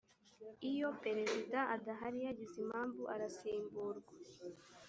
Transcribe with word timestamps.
iyo 0.71 0.89
perezida 1.03 1.59
adahari 1.75 2.19
yagize 2.27 2.55
impamvu 2.63 3.01
arasimburwa 3.13 4.13